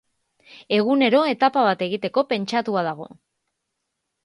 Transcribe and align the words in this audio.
Egunero 0.77 1.19
etapa 1.33 1.67
bat 1.69 1.85
egiteko 1.89 2.25
pentsatua 2.33 2.85
dago. 2.91 3.09